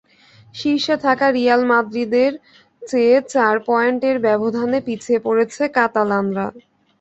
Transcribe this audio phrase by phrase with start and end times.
[0.55, 2.31] শীর্ষে থাকা রিয়াল মাদ্রিদের
[2.81, 6.47] চেয়ে চার পয়েন্টের ব্যবধানে পিছিয়ে পড়েছে কাতালানরা।